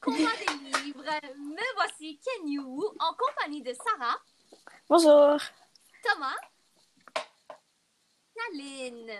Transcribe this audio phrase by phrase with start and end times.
[0.00, 1.04] combat des livres.
[1.36, 2.58] Me voici Ken
[2.98, 4.18] en compagnie de Sarah,
[4.88, 5.38] Bonjour.
[6.02, 6.36] Thomas,
[8.36, 9.18] Naline.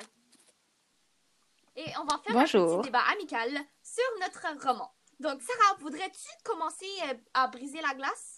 [1.77, 3.51] Et on va faire un petit débat amical
[3.83, 4.91] sur notre roman.
[5.21, 8.38] Donc, Sarah, voudrais-tu commencer euh, à briser la glace?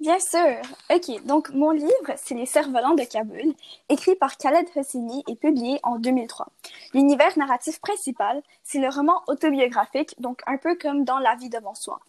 [0.00, 0.56] Bien sûr.
[0.90, 3.52] OK, donc mon livre, c'est Les Cerfs-Volants de Kaboul,
[3.90, 6.46] écrit par Khaled Hosseini et publié en 2003.
[6.94, 11.74] L'univers narratif principal, c'est le roman autobiographique, donc un peu comme dans La vie devant
[11.74, 12.00] soi.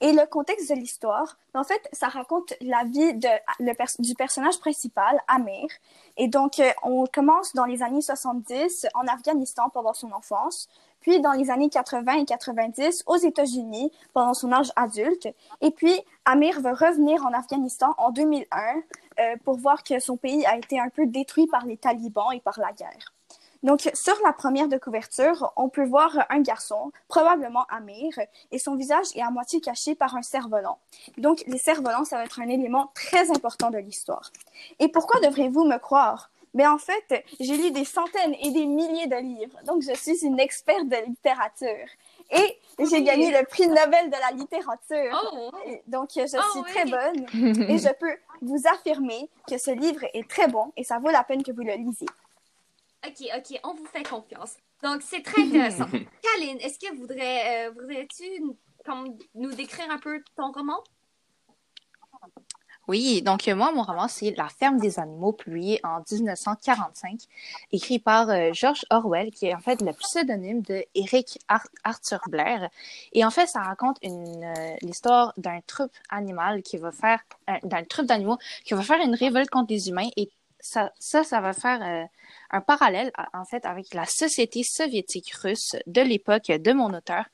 [0.00, 3.28] Et le contexte de l'histoire, en fait, ça raconte la vie de,
[3.60, 5.68] le du personnage principal, Amir.
[6.16, 10.68] Et donc, euh, on commence dans les années 70 en Afghanistan pendant son enfance,
[11.06, 15.28] puis dans les années 80 et 90 aux États-Unis pendant son âge adulte.
[15.60, 18.82] Et puis, Amir veut revenir en Afghanistan en 2001
[19.20, 22.40] euh, pour voir que son pays a été un peu détruit par les talibans et
[22.40, 23.12] par la guerre.
[23.62, 28.12] Donc, sur la première de couverture, on peut voir un garçon, probablement Amir,
[28.50, 30.78] et son visage est à moitié caché par un cerf-volant.
[31.18, 34.32] Donc, les cerfs-volants, ça va être un élément très important de l'histoire.
[34.80, 36.30] Et pourquoi devriez-vous me croire?
[36.56, 40.24] Mais en fait, j'ai lu des centaines et des milliers de livres, donc je suis
[40.24, 41.86] une experte de littérature.
[42.30, 43.04] Et j'ai Oui.
[43.04, 45.30] gagné le prix Nobel de la littérature.
[45.34, 45.50] Oh!
[45.66, 46.70] Et Donc, je suis Ah oui.
[46.70, 47.26] très bonne
[47.70, 51.24] et je peux vous affirmer que ce livre est très bon et ça vaut la
[51.24, 52.08] peine que vous le lisiez.
[53.06, 54.54] Ok, ok, on vous fait confiance.
[54.82, 55.84] Donc, c'est très intéressant.
[56.22, 58.24] Kaline, est-ce que voudrais, euh, voudrais-tu
[58.86, 60.82] comme, nous décrire un peu ton roman?
[62.88, 67.18] Oui, donc euh, moi, mon roman, c'est La ferme des animaux, publié en 1945,
[67.72, 72.20] écrit par euh, George Orwell, qui est en fait le pseudonyme de Eric Ar- Arthur
[72.28, 72.70] Blair.
[73.12, 77.82] Et en fait, ça raconte euh, l'histoire d'un troupe animal qui va faire, un- d'un
[77.82, 80.08] troupe d'animaux qui va faire une révolte contre les humains.
[80.16, 82.08] Et ça, ça, ça va faire
[82.50, 87.24] un parallèle, en fait, avec la société soviétique russe de l'époque de mon auteur.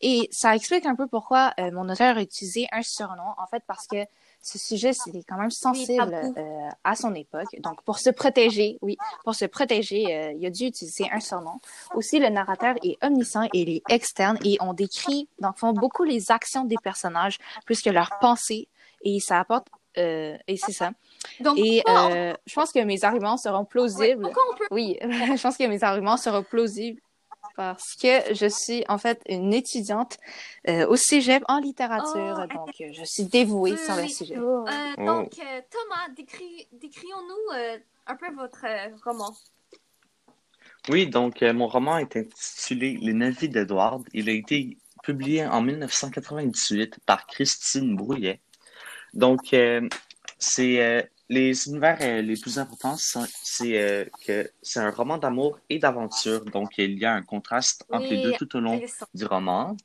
[0.00, 3.86] Et ça explique un peu pourquoi mon auteur a utilisé un surnom, en fait, parce
[3.86, 4.04] que
[4.46, 7.48] ce sujet, c'était quand même sensible euh, à son époque.
[7.58, 11.58] Donc, pour se protéger, oui, pour se protéger, euh, il a dû utiliser un surnom.
[11.94, 15.72] Aussi, le narrateur est omniscient et il est externe et on décrit, dans le fond,
[15.72, 18.68] beaucoup les actions des personnages plus que leurs pensées
[19.02, 19.66] et ça apporte,
[19.98, 20.92] euh, et c'est ça.
[21.40, 24.30] Donc, Et je pense que mes arguments seront plausibles.
[24.70, 27.00] Oui, je pense que mes arguments seront plausibles
[27.56, 30.18] parce que je suis en fait une étudiante
[30.68, 34.36] euh, au cégep en littérature, Oh, donc euh, je suis dévouée Oui, sur le sujet.
[34.36, 34.64] Euh,
[34.98, 35.04] Oh.
[35.04, 39.34] Donc, euh, Thomas, décris, décrions-nous euh, un peu votre euh, roman.
[40.88, 44.04] Oui, donc euh, mon roman est intitulé Les Neuf vies d'Edward.
[44.12, 48.40] Il a été publié en 1998 par Christine Brouillet.
[49.14, 49.88] Donc, euh,
[50.38, 55.58] c'est euh, les univers euh, les plus importants, c'est euh, que c'est un roman d'amour
[55.68, 56.44] et d'aventure.
[56.44, 58.80] Donc, il y a un contraste entre les deux tout au long
[59.14, 59.76] du roman.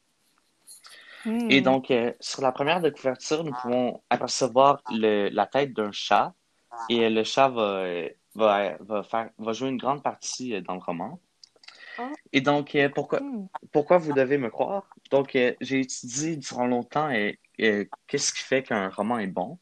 [1.25, 1.49] Hmm.
[1.49, 5.91] Et donc, euh, sur la première de couverture, nous pouvons apercevoir le, la tête d'un
[5.91, 6.33] chat.
[6.89, 7.85] Et le chat va,
[8.35, 11.19] va, va, faire, va jouer une grande partie dans le roman.
[11.99, 12.03] Oh.
[12.31, 13.47] Et donc, pourquoi, Hmm.
[13.71, 14.87] pourquoi vous devez me croire?
[15.09, 17.09] Donc, j'ai étudié durant longtemps
[17.57, 19.57] qu'est-ce qui fait qu'un roman est bon.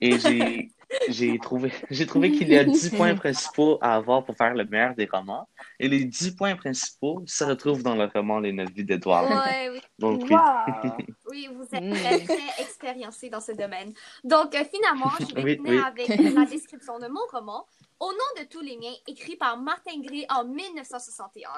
[0.00, 0.70] Et j'ai
[1.08, 4.64] j'ai trouvé, j'ai trouvé qu'il y a 10 points principaux à avoir pour faire le
[4.64, 5.48] meilleur des romans.
[5.78, 9.28] Et les 10 points principaux se retrouvent dans le roman Les Neuf vies d'Edouard.
[9.30, 10.30] Ouais, oui, Donc, oui.
[10.34, 10.96] Wow!
[11.30, 11.92] oui, vous êtes Mm.
[11.92, 13.92] très, très expériencé dans ce domaine.
[14.22, 16.04] Donc, euh, finalement, je vais Oui, finir oui.
[16.06, 17.66] avec la description de mon roman.
[18.00, 21.48] Au nom de tous les miens, écrit par Martin Gray en 1961.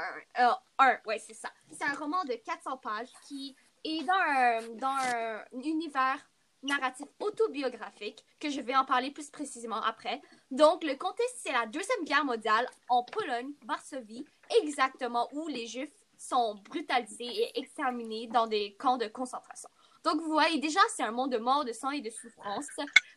[0.41, 0.49] Euh,
[0.79, 1.49] un, ouais, c'est ça.
[1.73, 6.19] C'est un roman de 400 pages qui est dans un, dans un univers
[6.63, 10.21] narratif autobiographique, que je vais en parler plus précisément après.
[10.51, 14.25] Donc, le contexte, c'est la Deuxième Guerre mondiale en Pologne, Varsovie,
[14.63, 19.69] exactement où les Juifs sont brutalisés et exterminés dans des camps de concentration.
[20.05, 22.69] Donc, vous voyez, déjà, c'est un monde de mort, de sang et de souffrance.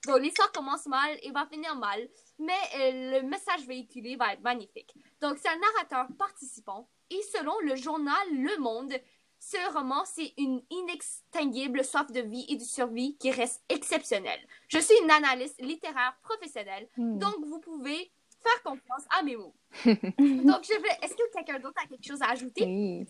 [0.07, 4.41] Donc, l'histoire commence mal et va finir mal, mais euh, le message véhiculé va être
[4.41, 4.93] magnifique.
[5.21, 8.93] Donc, c'est un narrateur participant et selon le journal Le Monde,
[9.39, 14.39] ce roman, c'est une inextinguible soif de vie et de survie qui reste exceptionnelle.
[14.67, 17.17] Je suis une analyste littéraire professionnelle, Hmm.
[17.19, 19.53] donc vous pouvez faire confiance à mes mots.
[19.85, 20.89] donc, je vais.
[21.05, 22.63] Est-ce que quelqu'un d'autre a quelque chose à ajouter?
[22.65, 23.05] Oui.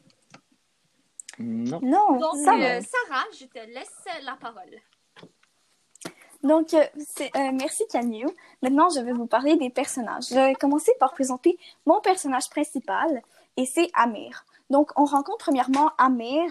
[1.40, 1.80] Non.
[1.82, 2.82] Non, Donc, ça euh, va.
[2.82, 4.76] Sarah, je te laisse la parole.
[6.44, 6.84] Donc, euh,
[7.16, 8.26] c'est- euh, merci Camille.
[8.62, 10.30] Maintenant, je vais vous parler des personnages.
[10.30, 13.22] Je vais commencer par présenter mon personnage principal
[13.58, 14.46] et c'est Amir.
[14.70, 16.46] Donc, on rencontre premièrement Amir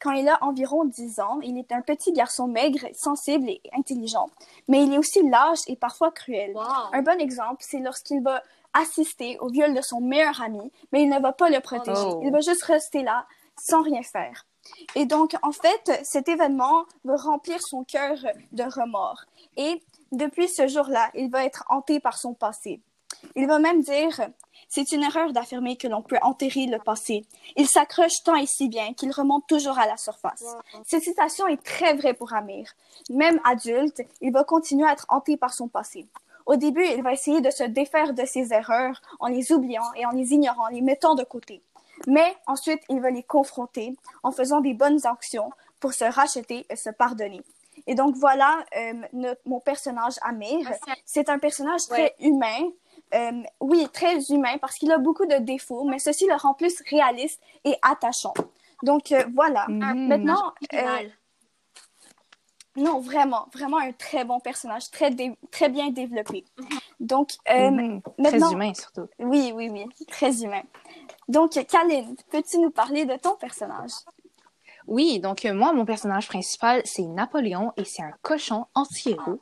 [0.00, 1.40] quand il a environ 10 ans.
[1.42, 4.28] Il est un petit garçon maigre, sensible et intelligent,
[4.68, 6.52] mais il est aussi lâche et parfois cruel.
[6.54, 6.62] Wow!
[6.92, 8.42] Un bon exemple, c'est lorsqu'il va
[8.74, 12.00] assister au viol de son meilleur ami, mais il ne va pas le protéger.
[12.04, 12.20] Oh.
[12.22, 13.26] Il va juste rester là
[13.58, 14.46] sans rien faire.
[14.94, 18.16] Et donc, en fait, cet événement va remplir son cœur
[18.52, 19.24] de remords.
[19.56, 19.82] Et
[20.12, 22.80] depuis ce jour-là, il va être hanté par son passé.
[23.36, 24.20] Il va même dire
[24.74, 27.24] c'est une erreur d'affirmer que l'on peut enterrer le passé.
[27.54, 30.44] Il s'accroche tant et si bien qu'il remonte toujours à la surface.
[30.84, 32.72] Cette citation est très vraie pour Amir.
[33.08, 36.08] Même adulte, il va continuer à être hanté par son passé.
[36.44, 40.06] Au début, il va essayer de se défaire de ses erreurs en les oubliant et
[40.06, 41.62] en les ignorant, en les mettant de côté.
[42.08, 43.94] Mais ensuite, il va les confronter
[44.24, 47.42] en faisant des bonnes actions pour se racheter et se pardonner.
[47.86, 50.68] Et donc voilà euh, mon personnage Amir.
[51.04, 52.70] C'est un personnage très humain,
[53.14, 56.82] euh, oui, très humain parce qu'il a beaucoup de défauts, mais ceci le rend plus
[56.90, 58.34] réaliste et attachant.
[58.82, 59.66] Donc euh, voilà.
[59.68, 60.08] Mhm.
[60.08, 61.08] Maintenant, euh,
[62.76, 65.10] non, vraiment, vraiment un très bon personnage, très,
[65.50, 66.44] très bien développé.
[66.58, 66.78] Mhm.
[67.00, 68.00] Donc, mhm.
[68.22, 69.08] Très humain surtout.
[69.18, 70.62] Oui, oui, oui, très humain.
[71.28, 73.92] Donc, Kaline, peux-tu nous parler de ton personnage?
[74.86, 79.40] Oui, donc euh, moi, mon personnage principal, c'est Napoléon et c'est un cochon anti-héros.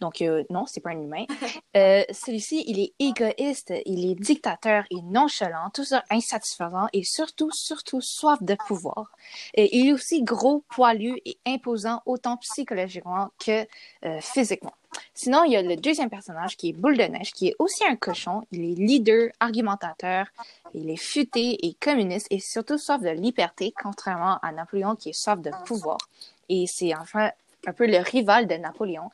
[0.00, 1.24] Donc euh, non, c'est pas un humain.
[1.76, 8.00] Euh, Celui-ci, il est égoïste, il est dictateur et nonchalant, toujours insatisfaisant et surtout, surtout
[8.00, 9.10] soif de pouvoir.
[9.54, 13.66] Et il est aussi gros, poilu et imposant autant psychologiquement que
[14.04, 14.74] euh, physiquement.
[15.14, 17.84] Sinon, il y a le deuxième personnage qui est Boule de Neige, qui est aussi
[17.86, 18.42] un cochon.
[18.52, 20.26] Il est leader, argumentateur,
[20.74, 25.12] il est futé et communiste et surtout soif de liberté, contrairement à Napoléon qui est
[25.12, 25.98] soif de pouvoir.
[26.48, 27.30] Et c'est enfin
[27.66, 29.10] un peu le rival de Napoléon.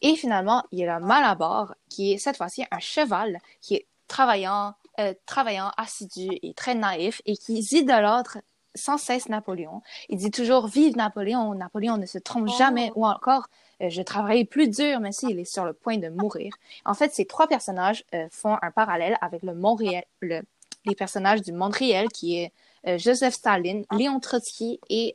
[0.00, 3.86] Et finalement, il y a le Malabar, qui est cette fois-ci un cheval qui est
[4.08, 8.38] travaillant, euh, travaillant, assidu et très naïf et qui idolâtre
[8.74, 9.82] sans cesse Napoléon.
[10.08, 13.48] Il dit toujours Vive Napoléon, Napoléon ne se trompe jamais, ou encore
[13.90, 16.52] je travaille plus dur, mais s'il est sur le point de mourir.
[16.84, 20.42] En fait, ces trois personnages euh, font un parallèle avec le Montréal, le,
[20.84, 22.52] les personnages du monde réel, qui est
[22.86, 25.14] euh, Joseph Staline, Léon Trotsky et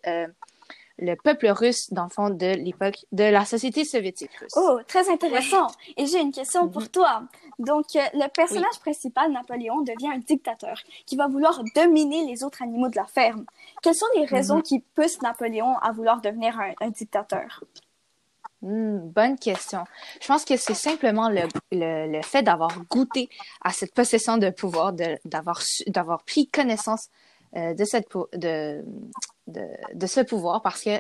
[1.00, 4.54] le peuple russe, dans le fond, de l'époque de la société soviétique russe.
[4.56, 5.68] Oh, très intéressant.
[5.96, 6.88] Et j'ai une question pour mhm.
[6.88, 7.24] toi.
[7.60, 12.90] Donc, le personnage principal, Napoléon, devient un dictateur qui va vouloir dominer les autres animaux
[12.90, 13.46] de la ferme.
[13.82, 14.64] Quelles sont les raisons mhm.
[14.64, 17.64] qui poussent Napoléon à vouloir devenir un dictateur?
[18.64, 19.84] Hmm, bonne question.
[20.20, 23.30] Je pense que c'est simplement le, le, le fait d'avoir goûté
[23.62, 24.94] à cette possession de pouvoir,
[25.26, 27.10] d'avoir d'avoir pris connaissance
[27.56, 28.84] euh, de, cette, de,
[29.46, 29.62] de,
[29.94, 31.00] de, ce pouvoir parce que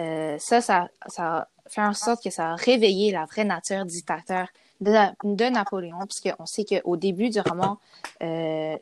[0.00, 4.48] euh, ça, ça, ça fait en sorte que ça a réveillé la vraie nature dictateur
[4.80, 4.92] de,
[5.24, 7.78] de Napoléon, puisqu'on sait qu'au début du roman,
[8.22, 8.76] euh,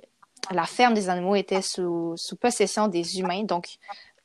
[0.51, 3.77] la ferme des animaux était sous, sous possession des humains, donc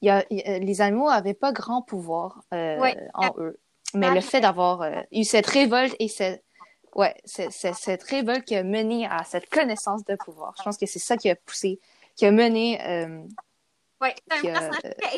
[0.02, 3.58] il y a, les animaux n'avaient pas grand pouvoir euh, en eux.
[3.94, 6.44] Mais le fait d'avoir euh, eu cette révolte et cette,
[6.96, 11.00] ouais, cette révolte qui a mené à cette connaissance de pouvoir, je pense que c'est
[11.00, 11.80] ça qui a poussé,
[12.16, 12.80] qui a mené.
[12.86, 13.22] Euh,
[14.02, 14.70] ouais, qui a,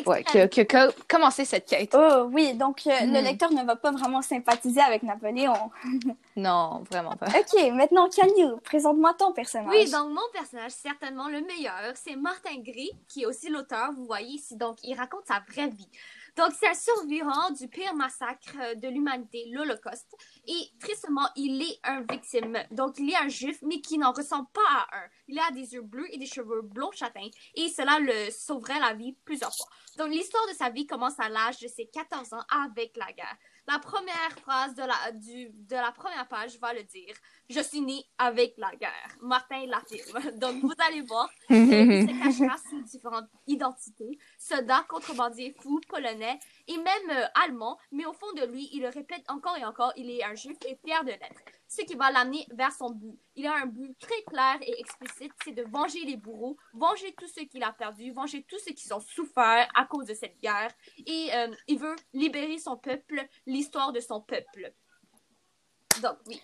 [0.06, 1.94] ouais, qui, a, qui a, commencé cette quête.
[1.94, 3.24] Oh oui, donc euh, le hmm.
[3.24, 5.70] lecteur ne va pas vraiment sympathiser avec Napoléon.
[6.36, 7.26] non, vraiment pas.
[7.26, 9.68] Ok, maintenant Canyon, présente-moi ton personnage.
[9.70, 14.06] Oui, donc mon personnage, certainement le meilleur, c'est Martin Gris, qui est aussi l'auteur, vous
[14.06, 14.56] voyez ici.
[14.56, 15.88] Donc, il raconte sa vraie vie.
[16.36, 20.16] Donc, c'est un survivant du pire massacre euh, de l'humanité, l'Holocauste.
[20.48, 22.58] Et tristement, il est un victime.
[22.72, 24.60] Donc, il est un juif, mais qui n'en ressemble pas
[24.90, 25.08] à un.
[25.28, 27.28] Il a des yeux bleus et des cheveux blonds châtains.
[27.54, 29.68] Et cela le sauverait la vie plusieurs fois.
[29.96, 33.36] Donc, l'histoire de sa vie commence à l'âge de ses 14 ans avec la guerre.
[33.66, 37.14] La première phrase de la, du, de la première page va le dire.
[37.48, 39.16] Je suis né avec la guerre.
[39.22, 40.30] Martin l'affirme.
[40.38, 44.18] Donc, vous allez voir, il se cachera sous différentes identités.
[44.38, 47.78] Soldat, contrebandier, fou, polonais et même euh, allemand.
[47.90, 50.58] Mais au fond de lui, il le répète encore et encore, il est un juif
[50.66, 51.42] et fier de l'être
[51.74, 53.18] ce qui va l'amener vers son but.
[53.34, 57.28] Il a un but très clair et explicite, c'est de venger les bourreaux, venger tous
[57.28, 60.70] ceux qu'il a perdus, venger tous ceux qui ont souffert à cause de cette guerre.
[61.06, 64.72] Et euh, il veut libérer son peuple, l'histoire de son peuple.
[66.00, 66.40] Donc, oui.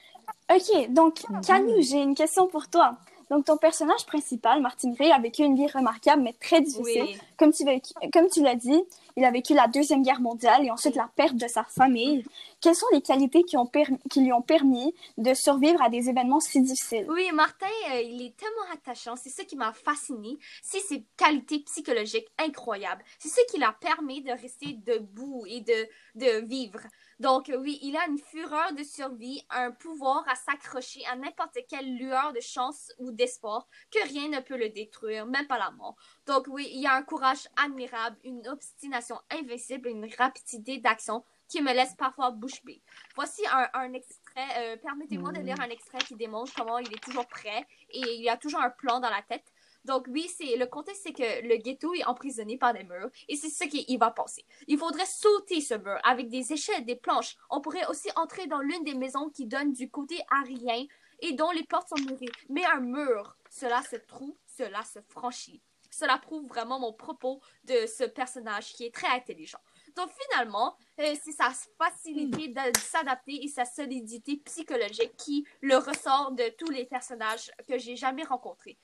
[0.51, 2.99] Ok, donc, Camille, j'ai une question pour toi.
[3.31, 7.17] Donc, ton personnage principal, Martin Gray, a vécu une vie remarquable, mais très difficile.
[7.37, 7.65] Comme tu,
[8.13, 8.83] comme tu l'as dit,
[9.17, 12.25] il a vécu la Deuxième Guerre mondiale et ensuite la perte de sa famille.
[12.61, 13.71] Quelles sont les qualités qui, ont
[14.11, 17.07] qui lui ont permis de survivre à des événements si difficiles?
[17.09, 19.15] Oui, Martin, euh, il est tellement attachant.
[19.15, 20.37] C'est ce qui m'a fasciné.
[20.63, 23.05] C'est ses qualités psychologiques incroyables.
[23.19, 26.81] C'est ce qui l'a permis de rester debout et de, de vivre.
[27.21, 31.99] Donc oui, il a une fureur de survie, un pouvoir à s'accrocher à n'importe quelle
[31.99, 35.97] lueur de chance ou d'espoir, que rien ne peut le détruire, même pas la mort.
[36.27, 41.75] Donc oui, il a un courage admirable, une obstination invincible, une rapidité d'action qui me
[41.75, 42.81] laisse parfois bouche bée.
[43.17, 43.43] Voici
[43.75, 47.67] un, extrait, euh, permettez-moi de lire un extrait qui démontre comment il est toujours prêt
[47.91, 49.53] et il a toujours un plan dans la tête.
[49.85, 53.37] Donc oui, c'est le contexte, c'est que le ghetto est emprisonné par des murs et
[53.37, 54.45] c'est ce qu'il va passer.
[54.67, 57.37] Il faudrait sauter ce mur avec des échelles, des planches.
[57.49, 60.85] On pourrait aussi entrer dans l'une des maisons qui donne du côté arrière
[61.21, 62.33] et dont les portes sont murées.
[62.49, 65.63] Mais un mur, cela se trouve, cela se franchit.
[65.91, 69.59] Cela prouve vraiment mon propos de ce personnage qui est très intelligent.
[69.97, 76.33] Donc finalement, euh, c'est sa facilité de s'adapter et sa solidité psychologique qui le ressort
[76.33, 78.79] de tous les personnages que j'ai jamais rencontrés.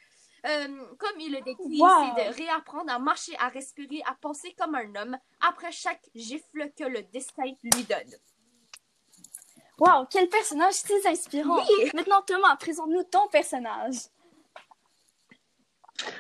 [0.45, 1.89] Euh, comme il le décrit, Wow.
[2.17, 6.71] c'est de réapprendre à marcher, à respirer, à penser comme un homme après chaque gifle
[6.79, 8.13] que le destin lui donne.
[9.79, 11.59] Wow, quel personnage très inspirant.
[11.59, 11.91] Oui.
[11.95, 13.97] Maintenant, Thomas, présente-nous ton personnage.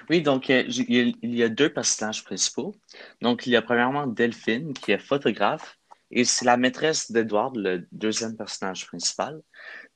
[0.09, 2.75] Oui, donc euh, j'ai- il y, a, il y a deux personnages principaux.
[3.21, 5.79] Donc, il y a premièrement Delphine, qui est photographe,
[6.11, 9.43] et c'est la maîtresse d'Edward, le deuxième personnage principal.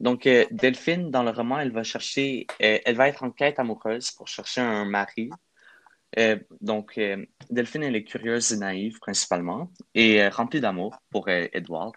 [0.01, 3.59] Donc, euh, Delphine, dans le roman, elle va chercher, euh, elle va être en quête
[3.59, 5.31] amoureuse pour chercher un mari.
[6.19, 6.99] Euh, donc,
[7.51, 11.95] Delphine, elle est curieuse et naïve principalement, et remplie d'amour pour Edward.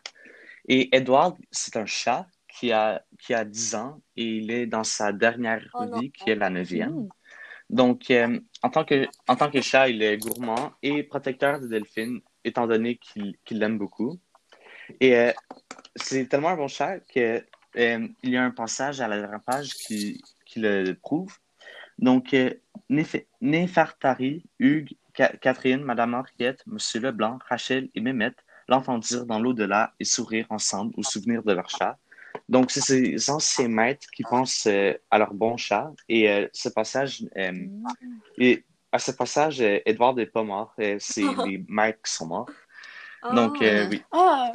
[0.67, 4.83] Et Edward, c'est un chat qui a, qui a 10 ans, et il est dans
[4.83, 5.99] sa dernière Oh non.
[5.99, 6.91] vie, qui est la neuvième.
[6.91, 7.09] Mm.
[7.69, 8.13] Donc,
[8.61, 12.67] en tant que, en tant que chat, il est gourmand et protecteur de Delphine, étant
[12.67, 14.19] donné qu'il l'aime beaucoup.
[14.99, 15.31] Et
[15.95, 17.43] c'est tellement un bon chat que
[17.77, 21.37] euh, il y a un passage à la dernière page qui, qui le prouve.
[21.99, 22.51] Donc, euh,
[22.89, 28.37] Néf- Néfertari, Hugues, Ca- Catherine, Madame Henriette, Monsieur Leblanc, Rachel et Mémette
[28.67, 31.97] l'entendirent dans l'au-delà et sourire ensemble au souvenir de leur chat.
[32.49, 35.91] Donc, c'est ces anciens maîtres qui pensent euh, à leur bon chat.
[36.09, 37.67] Et euh, ce passage, euh,
[38.37, 40.73] et à ce passage, Edward n'est pas mort.
[40.99, 42.49] C'est les maîtres qui sont morts.
[43.31, 43.65] Donc, Ah.
[43.65, 44.01] euh, oui.
[44.11, 44.51] Ah,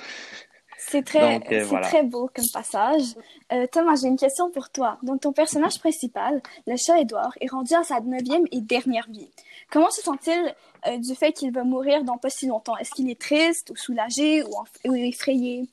[0.90, 1.86] c'est très, Donc, euh, voilà.
[1.88, 3.14] très beau comme passage.
[3.52, 4.98] Euh, Thomas, j'ai une question pour toi.
[5.02, 9.30] Donc, ton personnage principal, le chat Édouard, est rendu à sa neuvième et dernière vie.
[9.70, 10.54] Comment se sent-il
[10.86, 12.76] euh, du fait qu'il va mourir dans pas si longtemps?
[12.78, 15.68] Est-ce qu'il est triste ou soulagé ou, effrayé?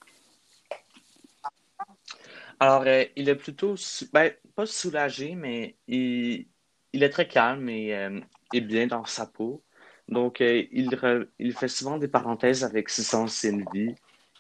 [2.60, 6.48] Alors, il est plutôt, sou- ben, pas soulagé, mais il,
[6.94, 8.10] il est très calme et,
[8.54, 9.64] et bien dans sa peau.
[10.08, 13.96] Donc, il, re- il fait souvent des parenthèses avec ses anciennes vies.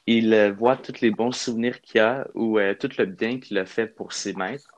[0.07, 3.57] Il euh, voit tous les bons souvenirs qu'il a ou euh, tout le bien qu'il
[3.57, 4.69] a fait pour ses maîtres.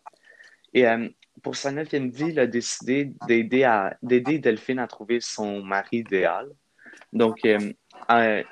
[0.74, 1.10] Et euh,
[1.44, 5.98] pour sa neuvième vie, il a décidé d'aider à, d'aider Delphine à trouver son mari
[5.98, 6.50] idéal.
[7.14, 8.44] Donc, euh,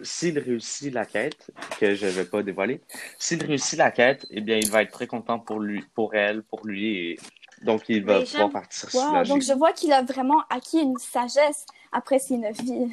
[0.00, 2.80] s'il réussit la quête, que je ne vais pas dévoiler,
[3.18, 6.42] s'il réussit la quête, eh bien, il va être très content pour lui, pour elle,
[6.42, 7.18] pour lui, et
[7.62, 9.32] donc il va pouvoir partir Wow, soulagé.
[9.32, 12.90] donc je vois qu'il a vraiment acquis une sagesse après ses neuf vies.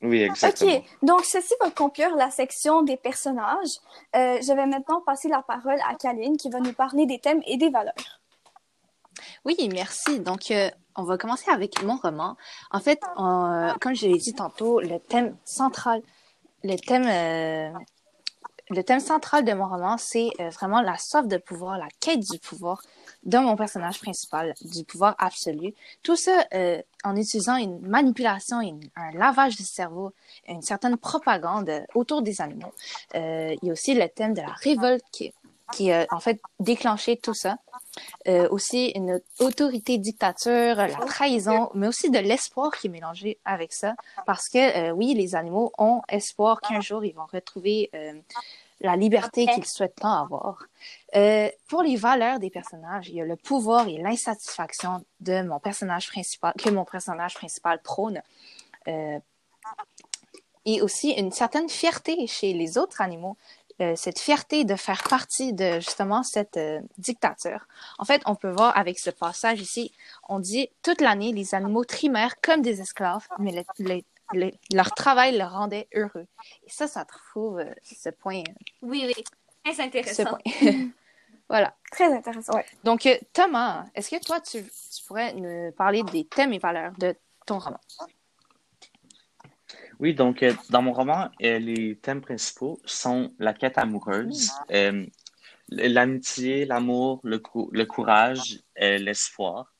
[0.00, 0.76] Oui, exactement.
[0.76, 3.78] Ok, donc ceci va conclure la section des personnages.
[4.14, 7.42] Euh, je vais maintenant passer la parole à Kaline qui va nous parler des thèmes
[7.46, 7.94] et des valeurs.
[9.44, 10.20] Oui, merci.
[10.20, 12.36] Donc, euh, on va commencer avec mon roman.
[12.70, 16.02] En fait, euh, comme je l'ai dit tantôt, le thème central,
[16.62, 17.78] le thème, euh,
[18.70, 22.20] le thème central de mon roman, c'est euh, vraiment la soif de pouvoir, la quête
[22.20, 22.82] du pouvoir
[23.24, 25.74] de mon personnage principal, du pouvoir absolu.
[26.02, 28.58] Tout ça euh, en utilisant une manipulation,
[28.96, 30.12] un lavage du cerveau,
[30.46, 32.72] une certaine propagande autour des animaux.
[33.14, 35.32] Euh, il y a aussi le thème de la révolte qui,
[35.72, 37.56] qui a en fait déclenché tout ça.
[38.26, 43.72] Euh, aussi une autorité dictature, la trahison, mais aussi de l'espoir qui est mélangé avec
[43.72, 43.94] ça.
[44.26, 48.12] Parce que euh, oui, les animaux ont espoir qu'un jour ils vont retrouver euh,
[48.80, 50.66] la liberté qu'ils souhaitent tant avoir.
[51.68, 56.08] Pour les valeurs des personnages, il y a le pouvoir et l'insatisfaction de mon personnage
[56.08, 58.22] principal, que mon personnage principal prône.
[60.64, 63.36] Et aussi une certaine fierté chez les autres animaux,
[63.80, 67.66] euh, cette fierté de faire partie de justement cette euh, dictature.
[67.98, 69.92] En fait, on peut voir avec ce passage ici,
[70.28, 74.90] on dit toute l'année, les animaux trimèrent comme des esclaves, mais le- le- le- leur
[74.92, 76.26] travail leur rendait heureux.
[76.66, 78.42] Et ça, ça trouve euh, ce point.
[78.82, 79.24] Oui, oui.
[79.64, 80.24] Très Ce intéressant.
[80.24, 80.38] point.
[81.48, 81.74] voilà.
[81.92, 82.54] Très intéressant.
[82.54, 82.66] Ouais.
[82.84, 87.14] Donc, Thomas, est-ce que toi, tu, tu pourrais nous parler des thèmes et valeurs de
[87.46, 87.80] ton roman?
[90.00, 95.04] Oui, donc euh, dans mon roman, euh, les thèmes principaux sont la quête amoureuse, euh,
[95.70, 99.74] l'amitié, l'amour, le, cou- le courage, l'espoir.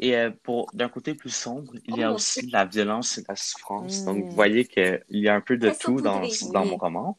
[0.00, 3.36] Et pour d'un côté plus sombre, il y a Oh, aussi la violence et la
[3.36, 4.04] souffrance.
[4.04, 6.20] Donc, vous voyez qu'il y a un peu de tout dans,
[6.52, 7.16] dans mon roman.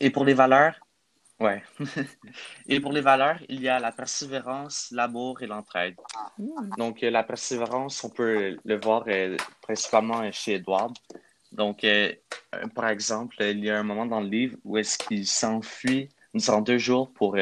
[0.00, 0.83] Et pour les valeurs,
[1.40, 1.62] ouais.
[2.68, 5.96] Et pour les valeurs, il y a la persévérance, l'amour et l'entraide.
[6.38, 6.70] Hmm.
[6.78, 10.94] Donc, euh, la persévérance, on peut le voir euh, principalement chez Edward.
[11.52, 12.12] Donc, euh,
[12.74, 16.60] par exemple, il y a un moment dans le livre où est-ce qu'il s'enfuit durant
[16.60, 17.36] deux jours pour,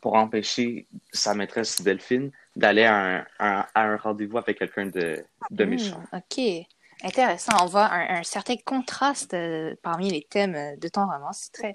[0.00, 6.02] pour empêcher sa maîtresse Delphine d'aller à un, un rendez-vous avec quelqu'un de, de méchant.
[6.12, 6.66] Hmm, OK.
[7.04, 7.52] Intéressant.
[7.62, 11.32] On voit un, un certain contraste euh, parmi les thèmes de ton roman.
[11.32, 11.74] C'est très,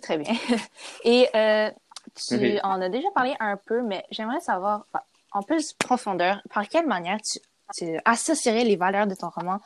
[0.00, 0.34] très bien.
[1.04, 1.70] Et euh,
[2.14, 4.86] tu en as déjà parlé un peu, mais j'aimerais savoir
[5.32, 7.38] en plus profondeur, par quelle manière tu,
[7.74, 9.60] tu associerais les valeurs de ton roman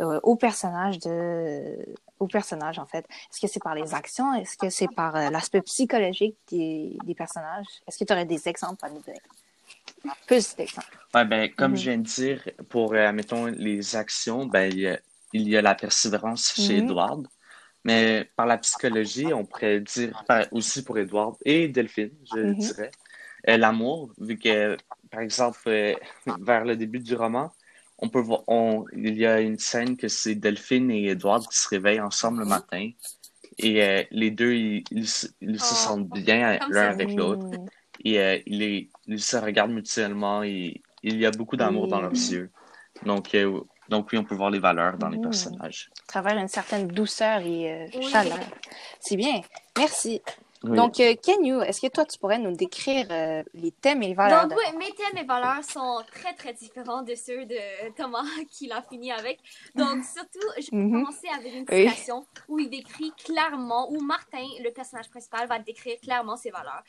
[0.00, 1.76] euh, au personnage de
[2.18, 3.06] au personnage en fait?
[3.30, 4.34] Est-ce que c'est par les actions?
[4.34, 7.66] Est-ce que c'est par euh, l'aspect psychologique des, des personnages?
[7.86, 9.20] Est-ce que tu aurais des exemples à nous donner
[10.26, 10.98] plus d'exemples.
[11.14, 14.88] Ouais, ben comme je viens de dire pour euh, mettons les actions ben il y
[14.88, 14.98] a,
[15.32, 17.26] il y a la persévérance chez Edward
[17.84, 22.90] mais par la psychologie on pourrait dire aussi pour Edward et Delphine je dirais
[23.46, 24.76] l'amour vu que
[25.10, 25.96] par exemple
[26.40, 27.52] vers le début du roman
[28.02, 31.58] on peut voir, on, il y a une scène que c'est Delphine et Edward qui
[31.58, 32.90] se réveillent ensemble le matin.
[33.58, 37.46] Et euh, les deux, ils, ils, se oh, sentent bien l'un avec l'autre.
[38.04, 42.12] Et euh, ils, ils, se regardent mutuellement et il y a beaucoup d'amour dans leurs
[42.12, 42.50] yeux.
[43.04, 45.90] Donc, euh, donc oui, on peut voir les valeurs dans les personnages.
[46.04, 48.38] À travers une certaine douceur et chaleur.
[49.00, 49.42] C'est bien.
[49.76, 50.22] Merci.
[50.62, 54.14] Donc, euh, Kenyu, est-ce que toi, tu pourrais nous décrire euh, les thèmes et les
[54.14, 54.46] valeurs?
[54.46, 57.56] Donc, oui, mes thèmes et valeurs sont très, très différents de ceux de
[57.96, 59.40] Thomas qui l'a fini avec.
[59.74, 60.92] Donc, surtout, je vais mhm.
[60.92, 65.98] commencer avec une citation où il décrit clairement, où Martin, le personnage principal, va décrire
[66.00, 66.82] clairement ses valeurs.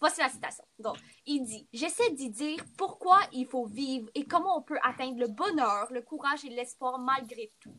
[0.00, 0.64] Voici la citation.
[0.78, 5.18] Donc, il dit J'essaie d'y dire pourquoi il faut vivre et comment on peut atteindre
[5.18, 7.74] le bonheur, le courage et l'espoir malgré tout.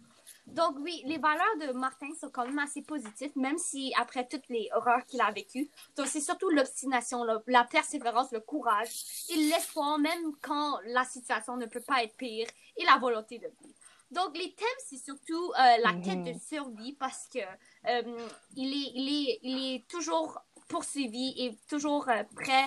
[0.53, 4.47] Donc oui, les valeurs de Martin sont quand même assez positives, même si après toutes
[4.49, 5.69] les horreurs qu'il a vécues.
[5.95, 11.65] Donc c'est surtout l'obstination, la, persévérance, le courage et l'espoir, même quand la situation ne
[11.65, 13.75] peut pas être pire, et la volonté de vivre.
[14.11, 18.91] Donc les thèmes, c'est surtout euh, la quête de survie parce que euh, il, est,
[18.95, 22.65] il, est, il est toujours poursuivi et toujours euh, prêt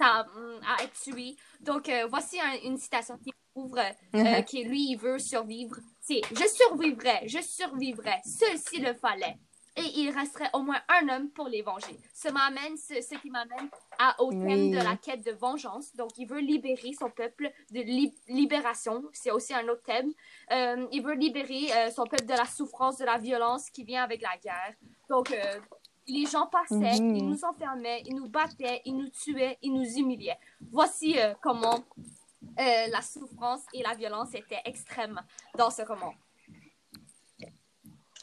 [0.00, 0.26] à,
[0.66, 1.36] à, être tué.
[1.60, 4.44] Donc voici une citation qui ouvre, mhm.
[4.44, 5.76] qui lui, il veut survivre
[6.08, 9.36] je survivrai, je survivrai, s'il le fallait.
[9.76, 11.98] Et il resterait au moins un homme pour les venger.
[12.12, 13.70] Ce, m'amène, ce, qui m'amène
[14.18, 15.94] au thème de la quête de vengeance.
[15.94, 17.80] Donc, il veut libérer son peuple de
[18.28, 19.04] libération.
[19.12, 20.12] C'est aussi un autre thème.
[20.50, 24.02] Euh, il veut libérer euh, son peuple de la souffrance, de la violence qui vient
[24.02, 24.74] avec la guerre.
[25.08, 25.60] Donc, euh,
[26.08, 27.30] les gens passaient, ils mhm.
[27.30, 30.38] nous enfermaient, ils nous battaient, ils nous tuaient, ils nous humiliaient.
[30.72, 31.84] Voici comment
[32.60, 35.20] euh, la souffrance et la violence étaient extrêmes
[35.56, 36.14] dans ce roman.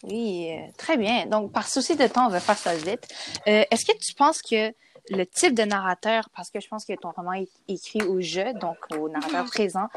[0.03, 1.25] Oui, euh, très bien.
[1.25, 3.07] Donc, par souci de temps, on va faire ça vite.
[3.47, 4.71] Euh, est-ce que tu penses que
[5.09, 8.53] le type de narrateur, parce que je pense que ton roman est écrit au jeu,
[8.53, 9.49] donc au narrateur mhm.
[9.49, 9.87] présent,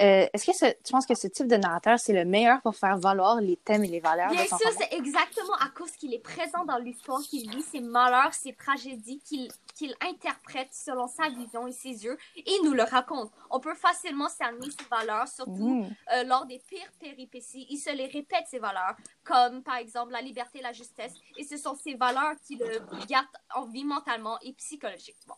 [0.00, 2.96] euh, est-ce que tu penses que ce type de narrateur, c'est le meilleur pour faire
[2.98, 6.14] valoir les thèmes et les valeurs Bien de ton sûr, c'est exactement à cause qu'il
[6.14, 11.30] est présent dans l'histoire, qu'il vit ses malheurs, ses tragédies, qu'il qu'il interprète selon sa
[11.30, 13.30] vision et ses yeux et nous le raconte.
[13.48, 15.96] On peut facilement cerner ses valeurs, surtout mhm.
[16.12, 17.66] euh, lors des pires péripéties.
[17.70, 21.56] Il se les répète, ces valeurs, comme par exemple la liberté, la justesse, et ce
[21.56, 25.36] sont ces valeurs qui le gardent en vie mentalement et psychologiquement.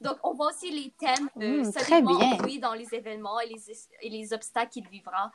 [0.00, 2.38] Donc, on voit aussi les thèmes de mmh, très bien.
[2.44, 3.62] Oui, dans les événements et les,
[4.02, 5.30] et les obstacles qu'il vivra.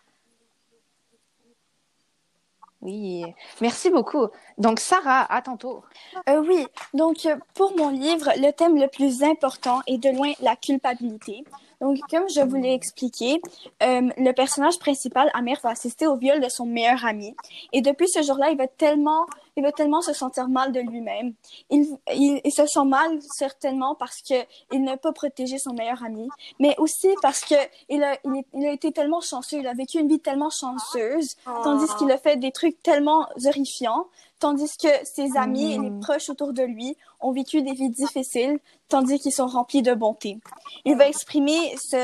[2.81, 3.25] Oui,
[3.59, 4.27] merci beaucoup.
[4.57, 5.83] Donc, Sarah, à ton tour.
[6.29, 10.31] Euh, oui, donc euh, pour mon livre, le thème le plus important est de loin
[10.41, 11.43] la culpabilité.
[11.81, 13.41] Donc, comme je vous l'ai expliqué,
[13.83, 17.35] euh, le personnage principal, Amir, va assister au viol de son meilleur ami.
[17.73, 19.25] Et depuis ce jour-là, il va tellement,
[19.57, 21.33] il va tellement se sentir mal de lui-même.
[21.69, 24.35] Il, il, il, se sent mal certainement parce que
[24.71, 27.55] il n'a pas protégé son meilleur ami, mais aussi parce que
[27.89, 31.35] il a, il, il, a été tellement chanceux, il a vécu une vie tellement chanceuse,
[31.63, 34.05] tandis qu'il a fait des trucs tellement horrifiants
[34.39, 35.99] tandis que ses amis et les mm.
[35.99, 40.37] proches autour de lui ont vécu des vies difficiles, tandis qu'ils sont remplis de bonté.
[40.85, 41.95] Il va exprimer ce,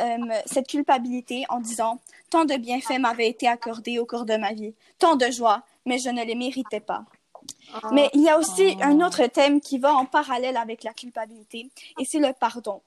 [0.00, 4.52] euh, cette culpabilité en disant Tant de bienfaits m'avaient été accordés au cours de ma
[4.52, 7.04] vie, tant de joie, mais je ne les méritais pas.
[7.92, 11.70] Mais il y a aussi un autre thème qui va en parallèle avec la culpabilité,
[11.98, 12.80] et c'est le pardon,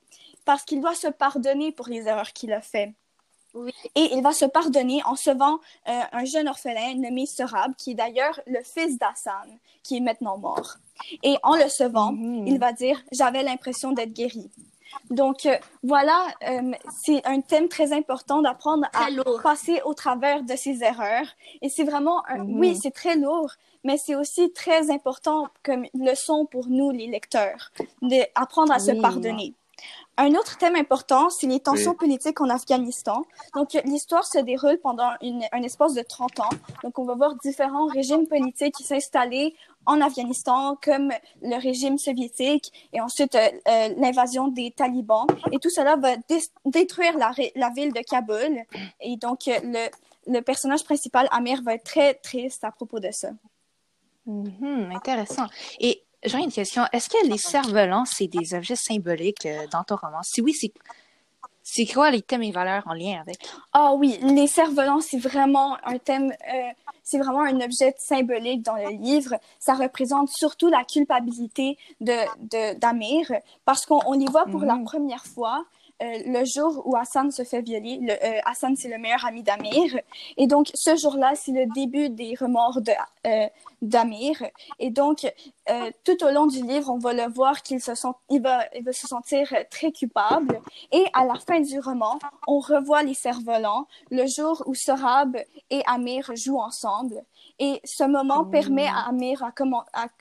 [0.45, 2.91] parce qu'il doit se pardonner pour les erreurs qu'il a faites.
[3.95, 7.95] Et il va se pardonner en sauvant euh, un jeune orphelin nommé Sorab, qui est
[7.95, 10.75] d'ailleurs le fils d'Hassan, qui est maintenant mort.
[11.23, 12.47] Et en le sauvant, mhm.
[12.47, 14.49] il va dire J'avais l'impression d'être guéri.
[15.09, 19.07] Donc euh, voilà, euh, c'est un thème très important d'apprendre à
[19.41, 21.27] passer au travers de ses erreurs.
[21.61, 22.43] Et c'est vraiment, un...
[22.43, 22.59] Mhm.
[22.59, 23.51] oui, c'est très lourd,
[23.83, 27.71] mais c'est aussi très important comme leçon pour nous, les lecteurs,
[28.01, 29.53] d'apprendre à se pardonner.
[30.19, 33.23] Un autre thème important, c'est les tensions politiques en Afghanistan.
[33.53, 36.49] Donc, l'histoire se déroule pendant une, un espace de 30 ans.
[36.83, 39.55] Donc, on va voir différents régimes politiques qui s'installer
[39.87, 45.25] en Afghanistan, comme le régime soviétique, et ensuite euh, euh, l'invasion des talibans.
[45.51, 46.15] Et tout cela va
[46.65, 48.63] détruire la, la, ville de Kaboul.
[49.01, 49.87] Et donc, euh, le,
[50.31, 53.29] le, personnage principal, Amir, va être très triste à propos de ça.
[54.27, 55.47] Mm-hmm, intéressant.
[55.79, 56.83] Et j'ai une question.
[56.91, 60.21] Est-ce que les cerfs-volants, c'est des objets symboliques euh, dans ton roman?
[60.23, 60.73] Si oui, c'est
[61.69, 63.37] c'est quoi les thèmes et valeurs en lien avec?
[63.73, 66.69] Ah oui, les cerfs-volants, c'est vraiment un thème, euh,
[67.07, 69.35] c'est vraiment un objet symbolique dans le livre.
[69.59, 73.31] Ça représente surtout la culpabilité de d'Amir
[73.63, 74.83] parce qu'on les voit pour la mm.
[74.83, 75.63] première fois.
[76.03, 77.99] Euh, le jour où Hassan se fait violer.
[78.01, 78.13] Le,
[78.47, 79.99] Hassan, c'est le meilleur ami d'Amir.
[80.37, 82.91] Et donc, ce jour-là, c'est le début des remords de,
[83.81, 84.43] d'Amir.
[84.79, 85.25] Et donc,
[85.69, 88.65] euh, tout au long du livre, on va le voir qu'il se sent, il va,
[88.75, 90.59] il va se sentir très coupable.
[90.91, 95.37] Et à la fin du roman, on revoit les cerfs-volants, le jour où Sorab
[95.69, 97.23] et Amir jouent ensemble.
[97.59, 99.51] Et ce moment permet à Amir à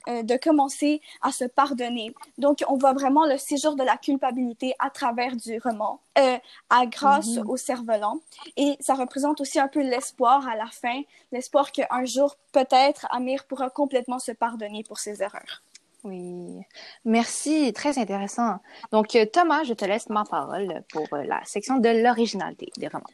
[0.08, 2.14] euh, de commencer à se pardonner.
[2.38, 6.38] Donc, on voit vraiment le séjour de la culpabilité à travers du euh,
[6.70, 7.46] à grâce mm-hmm.
[7.46, 8.20] au cerf-volant.
[8.57, 11.02] Et ça représente aussi un peu l'espoir à la fin,
[11.33, 15.62] l'espoir qu'un jour, peut-être, Amir pourra complètement se pardonner pour ses erreurs.
[16.05, 16.61] Oui,
[17.05, 18.59] merci, très intéressant.
[18.92, 23.05] Donc, euh, Thomas, je te laisse ma parole pour la section de l'originalité des romans.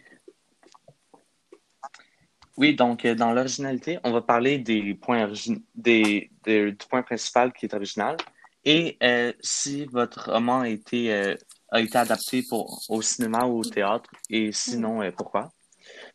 [2.59, 5.33] Oui, donc euh, dans l'originalité, on va parler des points
[5.75, 8.17] des, du point principal qui est original
[8.65, 11.35] et euh, si votre roman a été, euh,
[11.73, 15.51] a été adapté pour, au cinéma ou au théâtre et sinon pourquoi?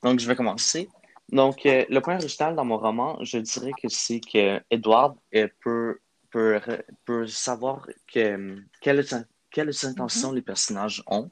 [0.03, 0.87] Donc je vais commencer.
[1.29, 5.17] Donc le point original dans mon roman, je dirais que c'est que Edward
[5.59, 6.61] peut, peut,
[7.03, 9.05] peut savoir que, quelles,
[9.51, 10.35] quelles intentions mm-hmm.
[10.35, 11.29] les personnages ont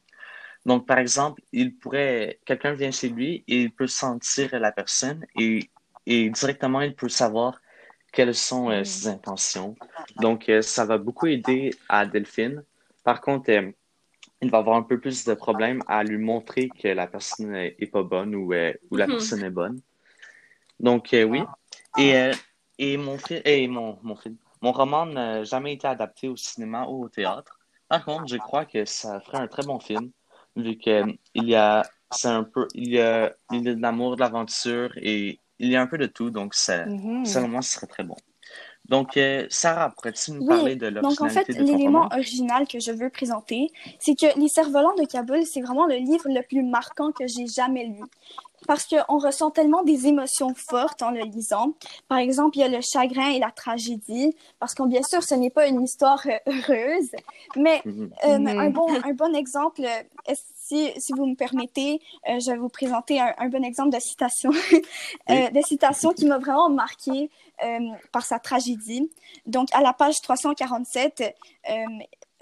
[0.66, 5.26] donc, par exemple, il pourrait, quelqu'un vient chez lui et il peut sentir la personne
[5.40, 5.70] et,
[6.08, 7.62] et directement il peut savoir
[8.12, 9.76] quelles sont euh, ses intentions.
[10.18, 12.64] Donc, euh, ça va beaucoup aider à Delphine.
[13.04, 13.72] Par contre, euh,
[14.46, 17.92] il va avoir un peu plus de problèmes à lui montrer que la personne est
[17.92, 18.54] pas bonne ou,
[18.92, 19.14] ou la mhm.
[19.14, 19.82] personne est bonne.
[20.80, 21.42] Donc, oui.
[21.98, 22.32] Et,
[22.78, 27.06] et mon, et mon, mon, film, mon roman n'a jamais été adapté au cinéma ou
[27.06, 27.60] au théâtre.
[27.88, 30.12] Par contre, je crois que ça ferait un très bon film
[30.56, 34.16] vu qu'il y a, c'est un peu, il y a, il y a de l'amour,
[34.16, 37.26] de l'aventure et il y a un peu de tout, donc ça, mm-hmm.
[37.26, 38.16] selon moi, ce serait très bon.
[38.89, 42.91] Donc, euh, Sarah, pourrais-tu nous parler de l'originalité Donc, en fait, l'élément original que je
[42.91, 43.69] veux présenter,
[44.00, 47.48] c'est que Les Cerfs-Volants de Kaboul, c'est vraiment le livre le plus marquant que j'ai
[47.48, 48.04] jamais lu
[48.67, 51.74] parce qu'on ressent tellement des émotions fortes en le lisant.
[52.08, 55.36] Par exemple, il y a le chagrin et la tragédie, parce que bien sûr, ce
[55.36, 57.12] n'est pas une histoire euh, heureuse,
[57.56, 58.10] mais mhm.
[58.26, 58.48] euh, mhm.
[58.48, 60.34] un, bon, un bon exemple, euh,
[60.67, 64.51] si, si vous me permettez, je vais vous présenter un, bon exemple de citation,
[65.30, 67.30] de citation qui m'a vraiment marqué
[68.12, 69.10] par sa tragédie.
[69.45, 71.36] Donc, à la page 347,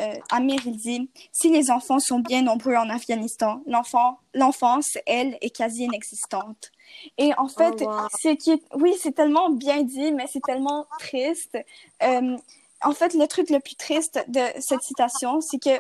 [0.02, 5.56] euh, Amir, il dit Si les enfants sont bien nombreux en Afghanistan, l'enfance, elle, est
[5.56, 6.72] quasi inexistante.
[7.18, 11.58] Et en fait, oh, qui oui, c'est tellement bien dit, mais c'est tellement triste.
[12.02, 12.38] Euh,
[12.82, 15.80] en fait, le truc le plus triste de cette citation, c'est que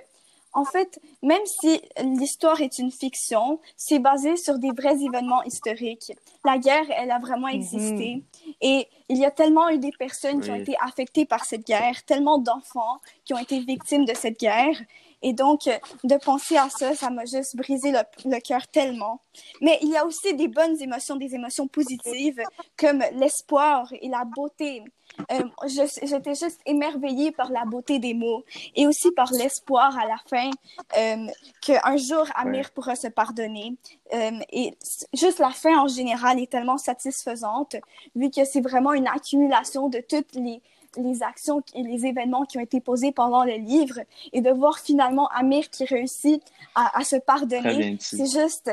[0.53, 6.13] en fait, même si l'histoire est une fiction, c'est basé sur des vrais événements historiques.
[6.45, 7.55] La guerre, elle a vraiment mhm.
[7.55, 8.23] existé.
[8.61, 12.03] Et il y a tellement eu des personnes qui ont été affectées par cette guerre,
[12.05, 14.79] tellement d'enfants qui ont été victimes de cette guerre.
[15.23, 15.69] Et donc,
[16.03, 19.19] de penser à ça, ça m'a juste brisé le, le cœur tellement.
[19.61, 22.41] Mais il y a aussi des bonnes émotions, des émotions positives,
[22.77, 24.83] comme l'espoir et la beauté.
[25.31, 28.43] Euh, j'étais juste émerveillée par la beauté des mots
[28.75, 30.49] et aussi par l'espoir à la fin
[30.97, 31.27] euh,
[31.61, 33.75] qu'un jour Amir pourra se pardonner.
[34.13, 34.75] Euh, et
[35.13, 37.75] juste la fin en général est tellement satisfaisante
[38.15, 40.61] vu que c'est vraiment une accumulation de toutes les,
[40.97, 43.99] les actions et les événements qui ont été posés pendant le livre
[44.31, 46.41] et de voir finalement Amir qui réussit
[46.75, 48.71] à, à se pardonner, c'est juste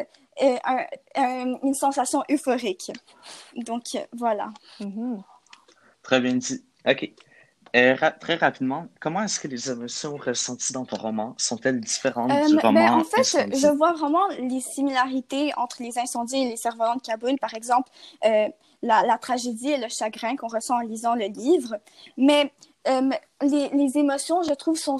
[1.16, 2.92] une sensation euphorique.
[3.56, 4.50] Donc voilà.
[4.80, 5.22] Mm-hmm.
[6.02, 6.64] Très bien dit.
[6.86, 7.12] OK.
[7.76, 12.56] Euh, très rapidement, comment est-ce que les émotions ressenties dans ton roman sont-elles différentes du
[12.56, 13.22] euh, roman En fait,
[13.54, 17.38] je vois vraiment les similarités entre les incendies et les cerfs-volants de Kaboul.
[17.38, 17.88] Par exemple,
[18.24, 18.48] euh,
[18.82, 21.76] la, tragédie et le chagrin qu'on ressent en lisant le livre.
[22.16, 22.52] Mais
[22.86, 24.98] les, les, émotions, je trouve, sont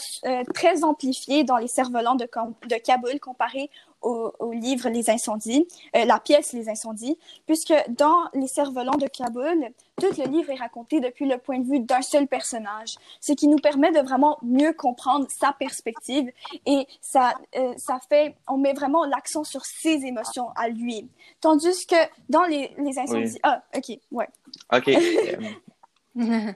[0.55, 2.29] très amplifiées dans les cerfs-volants de,
[2.69, 3.71] de Kaboul comparé
[4.03, 9.07] au, au livre Les Incendies, euh, la pièce Les Incendies, puisque dans Les Cerfs-Volants de
[9.07, 13.33] Kaboul, tout le livre est raconté depuis le point de vue d'un seul personnage, ce
[13.33, 16.31] qui nous permet de vraiment mieux comprendre sa perspective
[16.67, 21.09] et ça, euh, ça fait, on met vraiment l'accent sur ses émotions à lui.
[21.41, 21.97] Tandis que
[22.29, 23.41] dans Les, les Incendies, Oui.
[23.43, 24.29] ah, ok, ouais,
[24.73, 24.89] OK.
[26.19, 26.53] euh,